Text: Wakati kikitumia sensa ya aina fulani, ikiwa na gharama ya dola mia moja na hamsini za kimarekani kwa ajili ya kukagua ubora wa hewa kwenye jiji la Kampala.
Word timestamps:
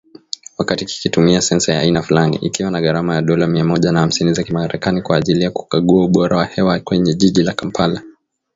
Wakati 0.57 0.85
kikitumia 0.85 1.41
sensa 1.41 1.73
ya 1.73 1.79
aina 1.79 2.01
fulani, 2.01 2.37
ikiwa 2.37 2.71
na 2.71 2.81
gharama 2.81 3.15
ya 3.15 3.21
dola 3.21 3.47
mia 3.47 3.65
moja 3.65 3.91
na 3.91 3.99
hamsini 3.99 4.33
za 4.33 4.43
kimarekani 4.43 5.01
kwa 5.01 5.17
ajili 5.17 5.43
ya 5.43 5.51
kukagua 5.51 6.05
ubora 6.05 6.37
wa 6.37 6.45
hewa 6.45 6.79
kwenye 6.79 7.13
jiji 7.13 7.43
la 7.43 7.53
Kampala. 7.53 8.01